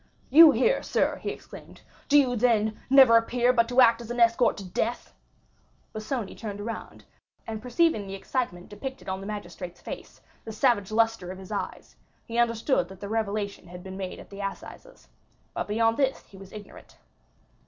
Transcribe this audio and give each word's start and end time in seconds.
"You 0.31 0.49
here, 0.49 0.81
sir!" 0.81 1.17
he 1.17 1.29
exclaimed; 1.29 1.83
"do 2.09 2.17
you, 2.19 2.35
then, 2.35 2.79
never 2.89 3.17
appear 3.17 3.53
but 3.53 3.69
to 3.69 3.81
act 3.81 4.01
as 4.01 4.09
an 4.09 4.19
escort 4.19 4.57
to 4.57 4.65
death?" 4.67 5.13
Busoni 5.93 6.33
turned 6.33 6.59
around, 6.59 7.05
and, 7.45 7.61
perceiving 7.61 8.07
the 8.07 8.15
excitement 8.15 8.67
depicted 8.69 9.07
on 9.07 9.21
the 9.21 9.27
magistrate's 9.27 9.79
face, 9.79 10.19
the 10.43 10.51
savage 10.51 10.91
lustre 10.91 11.29
of 11.29 11.37
his 11.37 11.51
eyes, 11.51 11.95
he 12.25 12.39
understood 12.39 12.87
that 12.87 12.99
the 12.99 13.09
revelation 13.09 13.67
had 13.67 13.83
been 13.83 13.95
made 13.95 14.17
at 14.19 14.31
the 14.31 14.41
assizes; 14.41 15.07
but 15.53 15.67
beyond 15.67 15.97
this 15.97 16.25
he 16.25 16.35
was 16.35 16.51
ignorant. 16.51 16.97